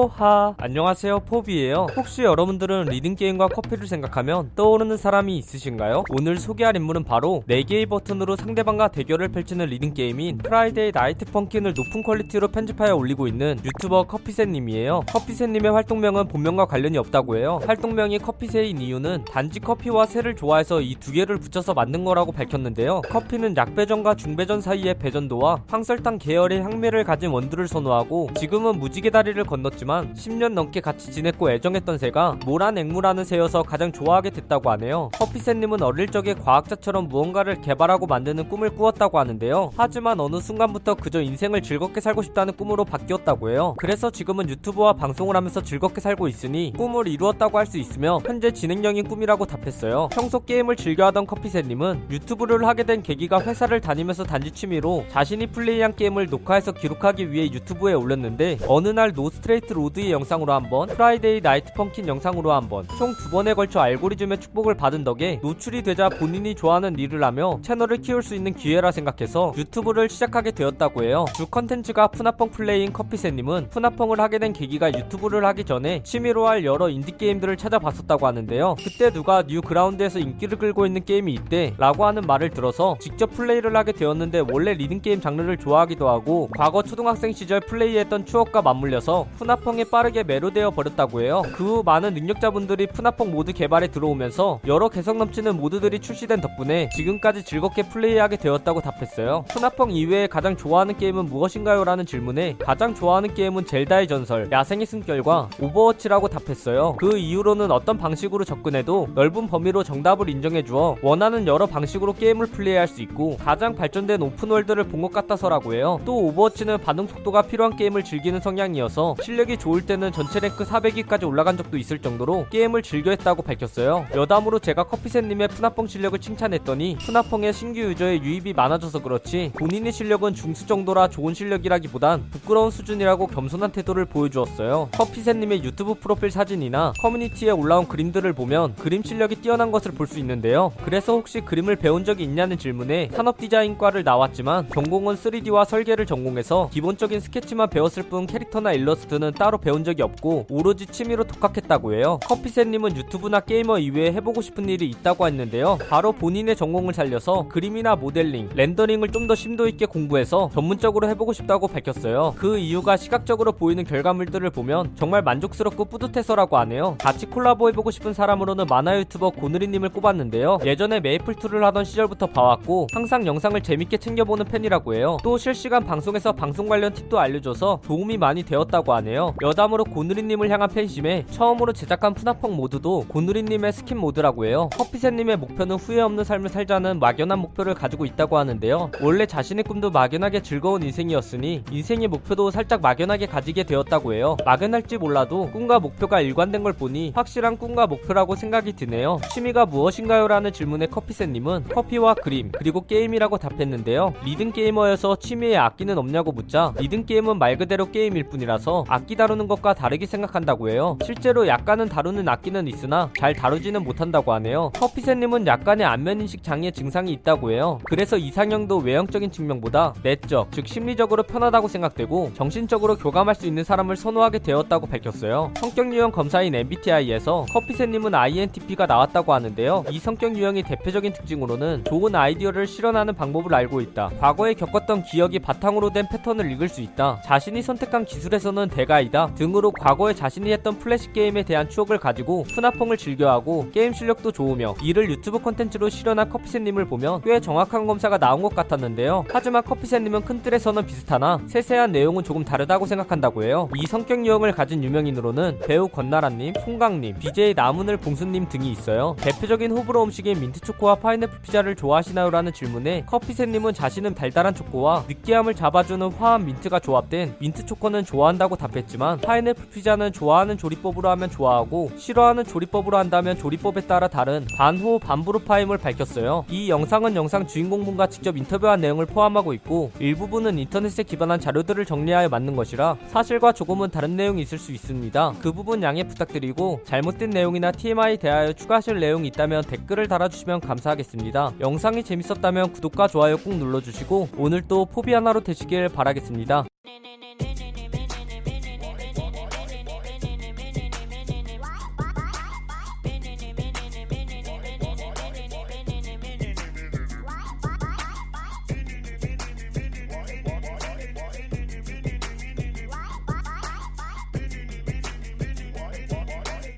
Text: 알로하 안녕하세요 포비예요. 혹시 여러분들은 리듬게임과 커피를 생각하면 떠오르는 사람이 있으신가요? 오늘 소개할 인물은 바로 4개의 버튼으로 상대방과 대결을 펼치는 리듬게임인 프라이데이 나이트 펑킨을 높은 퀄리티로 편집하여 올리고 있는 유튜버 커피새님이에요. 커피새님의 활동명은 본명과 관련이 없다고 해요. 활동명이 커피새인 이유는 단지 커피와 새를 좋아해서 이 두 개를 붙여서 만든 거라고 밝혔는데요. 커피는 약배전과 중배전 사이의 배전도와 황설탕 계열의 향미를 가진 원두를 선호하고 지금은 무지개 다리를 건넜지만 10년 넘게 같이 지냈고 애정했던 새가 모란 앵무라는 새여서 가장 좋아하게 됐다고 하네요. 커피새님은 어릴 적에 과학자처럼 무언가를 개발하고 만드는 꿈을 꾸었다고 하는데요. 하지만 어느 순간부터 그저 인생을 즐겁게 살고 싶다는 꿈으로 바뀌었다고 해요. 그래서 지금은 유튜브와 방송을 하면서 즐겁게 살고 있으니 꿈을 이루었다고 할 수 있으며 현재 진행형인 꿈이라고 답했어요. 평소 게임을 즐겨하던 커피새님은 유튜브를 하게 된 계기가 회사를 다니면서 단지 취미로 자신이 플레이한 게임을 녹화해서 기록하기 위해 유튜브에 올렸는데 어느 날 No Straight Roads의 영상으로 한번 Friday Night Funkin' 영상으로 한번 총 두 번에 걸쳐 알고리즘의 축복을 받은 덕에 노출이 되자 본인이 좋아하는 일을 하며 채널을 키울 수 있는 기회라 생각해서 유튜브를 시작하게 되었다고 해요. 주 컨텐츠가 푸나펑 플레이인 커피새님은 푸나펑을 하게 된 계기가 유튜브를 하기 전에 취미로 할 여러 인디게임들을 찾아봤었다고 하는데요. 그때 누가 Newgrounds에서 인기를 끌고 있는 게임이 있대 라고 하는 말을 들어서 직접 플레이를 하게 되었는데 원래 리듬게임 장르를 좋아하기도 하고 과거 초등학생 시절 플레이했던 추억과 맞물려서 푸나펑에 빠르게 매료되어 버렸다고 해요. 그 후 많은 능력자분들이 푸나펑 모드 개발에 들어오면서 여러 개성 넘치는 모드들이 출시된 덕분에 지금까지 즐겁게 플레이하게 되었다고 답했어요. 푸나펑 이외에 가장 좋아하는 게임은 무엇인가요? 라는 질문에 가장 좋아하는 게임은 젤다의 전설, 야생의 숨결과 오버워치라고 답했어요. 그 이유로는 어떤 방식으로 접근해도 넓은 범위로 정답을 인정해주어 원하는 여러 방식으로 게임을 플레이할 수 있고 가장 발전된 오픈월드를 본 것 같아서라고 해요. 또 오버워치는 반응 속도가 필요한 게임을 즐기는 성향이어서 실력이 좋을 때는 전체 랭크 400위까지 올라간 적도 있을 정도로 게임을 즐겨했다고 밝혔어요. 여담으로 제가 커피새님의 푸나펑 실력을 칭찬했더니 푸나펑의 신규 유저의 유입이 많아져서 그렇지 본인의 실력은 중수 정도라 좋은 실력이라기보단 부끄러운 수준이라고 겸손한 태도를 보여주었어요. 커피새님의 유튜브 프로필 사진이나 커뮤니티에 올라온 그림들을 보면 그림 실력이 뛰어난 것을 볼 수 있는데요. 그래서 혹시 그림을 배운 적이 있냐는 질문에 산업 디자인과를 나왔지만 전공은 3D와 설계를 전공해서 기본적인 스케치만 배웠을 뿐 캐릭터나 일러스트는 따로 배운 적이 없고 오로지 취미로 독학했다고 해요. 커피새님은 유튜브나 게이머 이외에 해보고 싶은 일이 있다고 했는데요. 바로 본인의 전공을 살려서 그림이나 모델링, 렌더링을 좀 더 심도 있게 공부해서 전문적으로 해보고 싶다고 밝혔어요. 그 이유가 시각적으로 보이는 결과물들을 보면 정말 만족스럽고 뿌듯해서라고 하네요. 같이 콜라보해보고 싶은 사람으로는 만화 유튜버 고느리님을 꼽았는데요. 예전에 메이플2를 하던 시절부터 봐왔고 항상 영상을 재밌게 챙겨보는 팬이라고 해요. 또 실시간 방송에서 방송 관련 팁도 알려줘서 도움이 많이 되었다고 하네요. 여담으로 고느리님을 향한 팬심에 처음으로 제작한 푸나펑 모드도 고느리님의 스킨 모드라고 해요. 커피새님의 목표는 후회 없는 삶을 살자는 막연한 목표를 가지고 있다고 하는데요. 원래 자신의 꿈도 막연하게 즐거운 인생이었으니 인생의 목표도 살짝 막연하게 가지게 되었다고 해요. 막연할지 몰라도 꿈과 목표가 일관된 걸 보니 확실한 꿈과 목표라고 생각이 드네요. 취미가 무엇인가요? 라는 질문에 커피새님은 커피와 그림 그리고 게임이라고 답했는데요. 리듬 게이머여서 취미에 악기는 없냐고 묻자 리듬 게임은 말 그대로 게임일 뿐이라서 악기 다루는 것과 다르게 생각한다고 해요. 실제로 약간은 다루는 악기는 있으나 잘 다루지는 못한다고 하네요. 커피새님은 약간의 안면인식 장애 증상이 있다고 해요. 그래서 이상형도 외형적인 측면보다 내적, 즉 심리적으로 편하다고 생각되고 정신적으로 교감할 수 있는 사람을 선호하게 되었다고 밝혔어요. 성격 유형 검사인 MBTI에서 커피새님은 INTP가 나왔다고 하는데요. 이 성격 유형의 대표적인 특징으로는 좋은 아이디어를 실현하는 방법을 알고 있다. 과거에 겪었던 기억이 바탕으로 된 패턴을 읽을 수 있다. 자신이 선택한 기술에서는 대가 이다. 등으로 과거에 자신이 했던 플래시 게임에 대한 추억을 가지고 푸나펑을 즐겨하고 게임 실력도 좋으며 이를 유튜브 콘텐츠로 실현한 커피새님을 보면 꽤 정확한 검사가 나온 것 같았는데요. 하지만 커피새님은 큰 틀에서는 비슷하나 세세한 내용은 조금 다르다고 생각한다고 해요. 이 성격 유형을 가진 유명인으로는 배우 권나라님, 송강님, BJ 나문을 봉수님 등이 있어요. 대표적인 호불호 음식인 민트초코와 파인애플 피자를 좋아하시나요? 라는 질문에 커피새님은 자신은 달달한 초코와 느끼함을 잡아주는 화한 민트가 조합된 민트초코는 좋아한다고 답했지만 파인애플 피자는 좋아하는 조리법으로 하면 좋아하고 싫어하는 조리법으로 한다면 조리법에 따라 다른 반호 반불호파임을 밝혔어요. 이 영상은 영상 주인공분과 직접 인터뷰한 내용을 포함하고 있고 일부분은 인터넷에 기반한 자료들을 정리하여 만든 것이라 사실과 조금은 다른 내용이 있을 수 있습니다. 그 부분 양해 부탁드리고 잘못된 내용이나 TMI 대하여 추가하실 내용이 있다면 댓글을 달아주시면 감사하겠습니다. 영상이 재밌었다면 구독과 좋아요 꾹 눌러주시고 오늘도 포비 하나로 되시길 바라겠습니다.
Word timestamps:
알로하 0.00 0.54
안녕하세요 0.56 1.20
포비예요. 1.20 1.88
혹시 1.94 2.22
여러분들은 2.22 2.86
리듬게임과 2.86 3.48
커피를 3.48 3.86
생각하면 3.86 4.50
떠오르는 4.56 4.96
사람이 4.96 5.36
있으신가요? 5.36 6.04
오늘 6.18 6.38
소개할 6.38 6.74
인물은 6.76 7.04
바로 7.04 7.42
4개의 7.46 7.86
버튼으로 7.86 8.34
상대방과 8.36 8.88
대결을 8.88 9.28
펼치는 9.28 9.66
리듬게임인 9.66 10.38
프라이데이 10.38 10.92
나이트 10.94 11.26
펑킨을 11.26 11.74
높은 11.76 12.02
퀄리티로 12.02 12.48
편집하여 12.48 12.94
올리고 12.96 13.26
있는 13.28 13.58
유튜버 13.62 14.04
커피새님이에요. 14.04 15.02
커피새님의 15.06 15.70
활동명은 15.70 16.28
본명과 16.28 16.64
관련이 16.64 16.96
없다고 16.96 17.36
해요. 17.36 17.60
활동명이 17.66 18.20
커피새인 18.20 18.80
이유는 18.80 19.26
단지 19.26 19.60
커피와 19.60 20.06
새를 20.06 20.34
좋아해서 20.34 20.80
이 20.80 20.96
두 21.00 21.12
개를 21.12 21.38
붙여서 21.38 21.72
만든 21.74 22.04
거라고 22.04 22.30
밝혔는데요. 22.32 23.00
커피는 23.10 23.56
약배전과 23.56 24.14
중배전 24.16 24.60
사이의 24.60 24.94
배전도와 24.98 25.62
황설탕 25.68 26.18
계열의 26.18 26.62
향미를 26.62 27.04
가진 27.04 27.30
원두를 27.30 27.68
선호하고 27.68 28.30
지금은 28.38 28.78
무지개 28.78 29.08
다리를 29.10 29.42
건넜지만 29.44 29.89
10년 30.14 30.52
넘게 30.52 30.80
같이 30.80 31.10
지냈고 31.10 31.50
애정했던 31.50 31.98
새가 31.98 32.38
모란 32.44 32.78
앵무라는 32.78 33.24
새여서 33.24 33.62
가장 33.62 33.92
좋아하게 33.92 34.30
됐다고 34.30 34.70
하네요. 34.72 35.10
커피새님은 35.14 35.82
어릴 35.82 36.08
적에 36.08 36.34
과학자처럼 36.34 37.08
무언가를 37.08 37.60
개발하고 37.60 38.06
만드는 38.06 38.48
꿈을 38.48 38.70
꾸었다고 38.70 39.18
하는데요. 39.18 39.70
하지만 39.76 40.20
어느 40.20 40.40
순간부터 40.40 40.94
그저 40.96 41.22
인생을 41.22 41.62
즐겁게 41.62 42.00
살고 42.00 42.22
싶다는 42.22 42.54
꿈으로 42.56 42.84
바뀌었다고 42.84 43.50
해요. 43.50 43.74
그래서 43.78 44.10
지금은 44.10 44.48
유튜브와 44.48 44.92
방송을 44.94 45.36
하면서 45.36 45.62
즐겁게 45.62 46.00
살고 46.00 46.28
있으니 46.28 46.72
꿈을 46.76 47.08
이루었다고 47.08 47.56
할 47.58 47.70
수 47.70 47.78
있으며 47.78 48.18
현재 48.26 48.50
진행형인 48.50 49.06
꿈이라고 49.06 49.46
답했어요. 49.46 50.08
평소 50.10 50.40
게임을 50.40 50.74
즐겨하던 50.74 51.26
커피새님은 51.26 52.06
유튜브를 52.10 52.66
하게 52.66 52.82
된 52.82 53.00
계기가 53.02 53.40
회사를 53.40 53.80
다니면서 53.80 54.24
단지 54.24 54.50
취미로 54.50 55.04
자신이 55.08 55.46
플레이한 55.46 55.94
게임을 55.94 56.26
녹화해서 56.26 56.72
기록하기 56.72 57.30
위해 57.30 57.44
유튜브에 57.52 57.92
올렸는데 57.92 58.58
어느 58.66 58.88
날 58.88 59.12
No 59.14 59.26
Straight 59.26 59.72
Roads의 59.80 60.12
영상으로 60.12 60.52
한번 60.52 60.88
Friday 60.88 61.40
Night 61.40 61.72
Funkin' 61.72 62.06
영상으로 62.06 62.52
한번 62.52 62.86
총 62.98 63.10
두 63.20 63.28
번에 63.30 63.54
걸쳐 63.54 63.80
알고리즘의 63.80 64.38
축복을 64.40 64.76
받은 64.76 65.04
덕에 65.04 65.40
노출이 65.42 65.82
되자 65.82 66.08
본인이 66.08 66.54
좋아하는 66.54 66.98
일을 66.98 67.22
하며 67.24 67.58
채널을 67.62 67.98
키울 67.98 68.22
수 68.22 68.34
있는 68.34 68.54
기회라 68.54 68.92
생각해서 68.92 69.52
유튜브를 69.56 70.08
시작하게 70.08 70.52
되었다고 70.52 71.02
해요. 71.04 71.24
주 71.34 71.46
컨텐츠가 71.46 72.08
푸나펑 72.08 72.50
플레이인 72.50 72.92
커피새님은 72.92 73.70
푸나펑을 73.70 74.20
하게 74.20 74.38
된 74.38 74.52
계기가 74.52 74.88
유튜브를 74.88 75.44
하기 75.46 75.64
전에 75.64 76.02
취미로 76.02 76.46
할 76.46 76.64
여러 76.64 76.88
인디게임들을 76.88 77.56
찾아봤었다고 77.56 78.26
하는데요. 78.26 78.76
그때 78.82 79.10
누가 79.10 79.42
Newgrounds에서 79.42 80.18
인기를 80.18 80.58
끌고 80.58 80.86
있는 80.86 81.04
게임이 81.04 81.32
있대 81.34 81.74
라고 81.78 82.06
하는 82.06 82.22
말을 82.22 82.50
들어서 82.50 82.96
직접 83.00 83.30
플레이를 83.32 83.76
하게 83.76 83.92
되었는데 83.92 84.44
원래 84.50 84.74
리듬게임 84.74 85.20
장르를 85.20 85.56
좋아하기도 85.56 86.08
하고 86.08 86.48
과거 86.56 86.82
초등학생 86.82 87.32
시절 87.32 87.60
플레이했던 87.60 88.24
추억과 88.24 88.62
맞물려서 88.62 89.26
푸나펑에 89.70 89.84
빠르게 89.84 90.22
매료되어 90.24 90.70
버렸다고 90.70 91.20
해요. 91.22 91.42
그 91.54 91.70
후 91.70 91.82
많은 91.84 92.14
능력자분들이 92.14 92.88
푸나펑 92.88 93.30
모드 93.30 93.52
개발에 93.52 93.86
들어오면서 93.88 94.58
여러 94.66 94.88
개성 94.88 95.18
넘치는 95.18 95.56
모드들이 95.56 96.00
출시된 96.00 96.40
덕분에 96.40 96.88
지금까지 96.96 97.44
즐겁게 97.44 97.82
플레이하게 97.84 98.36
되었다고 98.38 98.80
답했어요. 98.80 99.44
푸나펑 99.50 99.92
이외에 99.92 100.26
가장 100.26 100.56
좋아하는 100.56 100.96
게임은 100.96 101.26
무엇인가요? 101.26 101.84
라는 101.84 102.06
질문에 102.06 102.56
가장 102.58 102.94
좋아하는 102.94 103.32
게임은 103.34 103.66
젤다의 103.66 104.08
전설, 104.08 104.50
야생의 104.50 104.86
숨결과 104.86 105.50
오버워치라고 105.60 106.26
답했어요. 106.28 106.96
그 106.98 107.16
이유로는 107.16 107.70
어떤 107.70 107.96
방식으로 107.98 108.44
접근해도 108.44 109.08
넓은 109.14 109.46
범위로 109.46 109.84
정답을 109.84 110.28
인정해주어 110.28 110.96
원하는 111.02 111.46
여러 111.46 111.66
방식으로 111.66 112.14
게임을 112.14 112.46
플레이할 112.48 112.88
수 112.88 113.00
있고 113.02 113.36
가장 113.36 113.74
발전된 113.76 114.20
오픈월드를 114.22 114.84
본 114.88 115.00
것 115.00 115.10
같아서라고 115.12 115.72
해요. 115.72 115.98
또 116.04 116.14
오버워치는 116.26 116.78
반응 116.78 117.06
속도가 117.06 117.42
필요한 117.42 117.74
게임을 117.76 118.02
즐기는 118.04 118.38
성향이어서 118.40 119.14
실력이 119.22 119.56
좋을 119.60 119.86
때는 119.86 120.10
전체 120.10 120.40
랭크 120.40 120.64
400위까지 120.64 121.26
올라간 121.26 121.56
적도 121.56 121.76
있을 121.78 122.00
정도로 122.00 122.46
게임을 122.50 122.82
즐겨했다고 122.82 123.42
밝혔어요. 123.42 124.06
여담으로 124.14 124.58
제가 124.58 124.84
커피새님의 124.84 125.48
푸나펑 125.48 125.86
실력을 125.86 126.18
칭찬했더니 126.18 126.96
푸나펑의 127.00 127.52
신규 127.52 127.80
유저의 127.80 128.22
유입이 128.22 128.52
많아져서 128.54 129.02
그렇지 129.02 129.52
본인의 129.58 129.92
실력은 129.92 130.34
중수 130.34 130.66
정도라 130.66 131.08
좋은 131.08 131.34
실력이라기보단 131.34 132.30
부끄러운 132.30 132.70
수준이라고 132.70 133.28
겸손한 133.28 133.72
태도를 133.72 134.06
보여주었어요. 134.06 134.88
커피새님의 134.92 135.62
유튜브 135.62 135.94
프로필 135.94 136.30
사진이나 136.30 136.92
커뮤니티에 137.00 137.50
올라온 137.50 137.86
그림들을 137.86 138.32
보면 138.32 138.74
그림 138.76 139.02
실력이 139.02 139.36
뛰어난 139.36 139.70
것을 139.70 139.92
볼 139.92 140.10
수 140.10 140.18
있는데요. 140.18 140.72
그래서 140.84 141.12
혹시 141.12 141.40
그림을 141.40 141.76
배운 141.76 142.04
적이 142.04 142.24
있냐는 142.24 142.58
질문에 142.58 143.10
산업 143.12 143.38
디자인과를 143.38 144.02
나왔지만 144.02 144.68
전공은 144.74 145.14
3D와 145.14 145.64
설계를 145.64 146.04
전공해서 146.04 146.68
기본적인 146.72 147.20
스케치만 147.20 147.70
배웠을 147.70 148.02
뿐 148.04 148.26
캐릭터나 148.26 148.72
일러스트는 148.72 149.34
따로 149.34 149.49
배운 149.58 149.84
적이 149.84 150.02
없고 150.02 150.46
오로지 150.50 150.86
취미로 150.86 151.24
독학했다고 151.24 151.94
해요. 151.94 152.18
커피새님은 152.26 152.96
유튜브나 152.96 153.40
게이머 153.40 153.78
이외에 153.78 154.12
해보고 154.12 154.42
싶은 154.42 154.68
일이 154.68 154.86
있다고 154.90 155.26
했는데요. 155.26 155.78
바로 155.88 156.12
본인의 156.12 156.56
전공을 156.56 156.94
살려서 156.94 157.48
그림이나 157.48 157.96
모델링, 157.96 158.50
렌더링을 158.54 159.08
좀 159.08 159.20
더 159.30 159.34
심도 159.36 159.68
있게 159.68 159.86
공부해서 159.86 160.50
전문적으로 160.52 161.08
해보고 161.10 161.32
싶다고 161.34 161.68
밝혔어요. 161.68 162.34
그 162.36 162.56
이유가 162.58 162.96
시각적으로 162.96 163.52
보이는 163.52 163.84
결과물들을 163.84 164.48
보면 164.50 164.96
정말 164.96 165.22
만족스럽고 165.22 165.84
뿌듯해서라고 165.84 166.56
하네요. 166.58 166.96
같이 166.98 167.26
콜라보해보고 167.26 167.90
싶은 167.92 168.12
사람으로는 168.14 168.64
만화 168.68 168.98
유튜버 168.98 169.30
고느리님을 169.30 169.90
꼽았는데요. 169.90 170.58
예전에 170.64 171.00
메이플2를 171.00 171.60
하던 171.60 171.84
시절부터 171.84 172.26
봐왔고 172.28 172.88
항상 172.92 173.24
영상을 173.26 173.60
재밌게 173.60 173.98
챙겨보는 173.98 174.46
팬이라고 174.46 174.94
해요. 174.94 175.18
또 175.22 175.36
실시간 175.38 175.84
방송에서 175.84 176.32
방송 176.32 176.66
관련 176.66 176.92
팁도 176.94 177.18
알려줘서 177.20 177.80
도움이 177.84 178.16
많이 178.16 178.42
되었다고 178.42 178.92
하네요. 178.94 179.34
여담으로 179.42 179.84
고느리님을 179.84 180.50
향한 180.50 180.68
팬심에 180.68 181.24
처음으로 181.30 181.72
제작한 181.72 182.12
푸나펑 182.12 182.54
모드도 182.54 183.06
고느리님의 183.08 183.72
스킨 183.72 183.98
모드라고 183.98 184.44
해요. 184.44 184.68
커피새님의 184.74 185.38
목표는 185.38 185.76
후회 185.76 186.02
없는 186.02 186.24
삶을 186.24 186.50
살자는 186.50 186.98
막연한 186.98 187.38
목표를 187.38 187.74
가지고 187.74 188.04
있다고 188.04 188.36
하는데요. 188.36 188.90
원래 189.00 189.24
자신의 189.24 189.64
꿈도 189.64 189.90
막연하게 189.90 190.42
즐거운 190.42 190.82
인생이었으니 190.82 191.64
인생의 191.70 192.08
목표도 192.08 192.50
살짝 192.50 192.82
막연하게 192.82 193.26
가지게 193.26 193.62
되었다고 193.62 194.12
해요. 194.12 194.36
막연할지 194.44 194.98
몰라도 194.98 195.50
꿈과 195.50 195.80
목표가 195.80 196.20
일관된 196.20 196.62
걸 196.62 196.74
보니 196.74 197.12
확실한 197.14 197.56
꿈과 197.56 197.86
목표라고 197.86 198.36
생각이 198.36 198.74
드네요. 198.74 199.20
취미가 199.32 199.64
무엇인가요? 199.64 200.28
라는 200.28 200.52
질문에 200.52 200.86
커피새님은 200.86 201.68
커피와 201.70 202.14
그림 202.14 202.52
그리고 202.52 202.84
게임이라고 202.86 203.38
답했는데요. 203.38 204.12
리듬 204.24 204.52
게이머여서 204.52 205.16
취미에 205.16 205.56
악기는 205.56 205.96
없냐고 205.96 206.32
묻자 206.32 206.74
리듬 206.78 207.06
게임은 207.06 207.38
말 207.38 207.56
그대로 207.56 207.90
게임일 207.90 208.24
뿐이라서 208.24 208.84
악기 208.88 209.16
다루는 209.16 209.46
것과 209.46 209.74
다르게 209.74 210.06
생각한다고 210.06 210.70
해요. 210.70 210.98
실제로 211.04 211.46
약간은 211.46 211.88
다루는 211.88 212.28
악기는 212.28 212.66
있으나 212.66 213.10
잘 213.16 213.32
다루지는 213.32 213.84
못한다고 213.84 214.32
하네요. 214.34 214.70
커피새님은 214.74 215.46
약간의 215.46 215.86
안면인식 215.86 216.42
장애 216.42 216.70
증상이 216.70 217.12
있다고 217.12 217.52
해요. 217.52 217.78
그래서 217.84 218.16
이상형도 218.16 218.78
외형적인 218.78 219.30
측면보다 219.30 219.94
내적, 220.02 220.50
즉 220.50 220.66
심리적으로 220.66 221.22
편하다고 221.22 221.68
생각되고 221.68 222.32
정신적으로 222.34 222.96
교감할 222.96 223.34
수 223.36 223.46
있는 223.46 223.62
사람을 223.62 223.96
선호하게 223.96 224.40
되었다고 224.40 224.88
밝혔어요. 224.88 225.52
성격 225.56 225.92
유형 225.94 226.10
검사인 226.10 226.54
MBTI에서 226.54 227.46
커피새님은 227.52 228.14
INTP가 228.14 228.86
나왔다고 228.86 229.32
하는데요. 229.32 229.84
이 229.90 229.98
성격 230.00 230.36
유형의 230.36 230.64
대표적인 230.64 231.12
특징으로는 231.12 231.84
좋은 231.84 232.14
아이디어를 232.14 232.66
실현하는 232.66 233.14
방법을 233.14 233.54
알고 233.54 233.80
있다. 233.80 234.10
과거에 234.18 234.54
겪었던 234.54 235.04
기억이 235.04 235.38
바탕으로 235.38 235.90
된 235.90 236.08
패턴을 236.10 236.50
읽을 236.52 236.68
수 236.68 236.80
있다. 236.80 237.20
자신이 237.24 237.62
선택한 237.62 238.04
기술에서는 238.04 238.68
대가 238.68 239.00
이다. 239.10 239.34
등으로 239.34 239.70
과거에 239.72 240.14
자신이 240.14 240.50
했던 240.52 240.78
플래시 240.78 241.12
게임에 241.12 241.42
대한 241.42 241.68
추억을 241.68 241.98
가지고 241.98 242.44
푸나펑을 242.44 242.96
즐겨하고 242.96 243.70
게임 243.72 243.92
실력도 243.92 244.32
좋으며 244.32 244.74
이를 244.82 245.10
유튜브 245.10 245.38
콘텐츠로 245.38 245.88
실현한 245.88 246.30
커피새님을 246.30 246.86
보면 246.86 247.20
꽤 247.22 247.40
정확한 247.40 247.86
검사가 247.86 248.18
나온 248.18 248.40
것 248.40 248.54
같았는데요. 248.54 249.24
하지만 249.30 249.62
커피새님은 249.64 250.22
큰 250.22 250.42
틀에서는 250.42 250.86
비슷하나 250.86 251.40
세세한 251.46 251.92
내용은 251.92 252.24
조금 252.24 252.44
다르다고 252.44 252.86
생각한다고 252.86 253.44
해요. 253.44 253.68
이 253.76 253.86
성격 253.86 254.24
유형을 254.24 254.52
가진 254.52 254.82
유명인으로는 254.82 255.58
배우 255.66 255.88
권나라님, 255.88 256.54
송강님, 256.64 257.18
BJ 257.18 257.54
나문을 257.54 257.96
봉수님 257.96 258.48
등이 258.48 258.70
있어요. 258.70 259.16
대표적인 259.20 259.72
호불호 259.72 260.04
음식인 260.04 260.40
민트초코와 260.40 260.96
파인애플 260.96 261.40
피자를 261.42 261.74
좋아하시나요? 261.74 262.30
라는 262.30 262.52
질문에 262.52 263.04
커피새님은 263.06 263.74
자신은 263.74 264.14
달달한 264.14 264.54
초코와 264.54 265.04
느끼함을 265.08 265.54
잡아주는 265.54 266.12
화한 266.12 266.46
민트가 266.46 266.78
조합된 266.78 267.36
민트초코는 267.40 268.04
좋아한다고 268.04 268.56
답했지만 268.56 268.99
파인애플 269.00 269.70
피자는 269.70 270.12
좋아하는 270.12 270.58
조리법으로 270.58 271.08
하면 271.10 271.30
좋아하고 271.30 271.90
싫어하는 271.96 272.44
조리법으로 272.44 272.98
한다면 272.98 273.38
조리법에 273.38 273.82
따라 273.82 274.08
다른 274.08 274.46
반호 274.56 274.98
반불호파임을 274.98 275.78
밝혔어요. 275.78 276.44
이 276.50 276.68
영상은 276.68 277.16
영상 277.16 277.46
주인공분과 277.46 278.08
직접 278.08 278.36
인터뷰한 278.36 278.80
내용을 278.80 279.06
포함하고 279.06 279.54
있고 279.54 279.90
일부분은 279.98 280.58
인터넷에 280.58 281.02
기반한 281.02 281.40
자료들을 281.40 281.84
정리하여 281.86 282.28
만든 282.28 282.56
것이라 282.56 282.96
사실과 283.08 283.52
조금은 283.52 283.90
다른 283.90 284.16
내용이 284.16 284.42
있을 284.42 284.58
수 284.58 284.72
있습니다. 284.72 285.34
그 285.40 285.52
부분 285.52 285.82
양해 285.82 286.04
부탁드리고 286.04 286.82
잘못된 286.84 287.30
내용이나 287.30 287.72
TMI 287.72 288.18
대하여 288.18 288.52
추가하실 288.52 289.00
내용이 289.00 289.28
있다면 289.28 289.64
댓글을 289.64 290.08
달아주시면 290.08 290.60
감사하겠습니다. 290.60 291.52
영상이 291.60 292.02
재밌었다면 292.02 292.72
구독과 292.72 293.08
좋아요 293.08 293.36
꾹 293.38 293.54
눌러주시고 293.54 294.28
오늘도 294.36 294.86
포비 294.86 295.12
하나로 295.12 295.40
되시길 295.40 295.88
바라겠습니다. 295.88 296.66